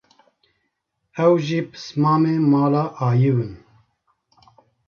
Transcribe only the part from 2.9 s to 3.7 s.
Ayiw in